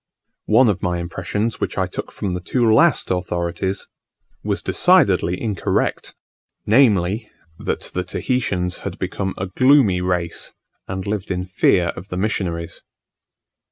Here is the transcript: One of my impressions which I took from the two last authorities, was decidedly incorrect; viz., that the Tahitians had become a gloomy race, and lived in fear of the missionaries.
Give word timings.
One 0.47 0.67
of 0.67 0.81
my 0.81 0.97
impressions 0.97 1.59
which 1.59 1.77
I 1.77 1.85
took 1.85 2.11
from 2.11 2.33
the 2.33 2.41
two 2.41 2.65
last 2.73 3.11
authorities, 3.11 3.87
was 4.43 4.63
decidedly 4.63 5.39
incorrect; 5.39 6.15
viz., 6.65 7.25
that 7.59 7.81
the 7.93 8.03
Tahitians 8.03 8.79
had 8.79 8.97
become 8.97 9.35
a 9.37 9.45
gloomy 9.45 10.01
race, 10.01 10.53
and 10.87 11.05
lived 11.05 11.29
in 11.29 11.45
fear 11.45 11.89
of 11.95 12.07
the 12.07 12.17
missionaries. 12.17 12.81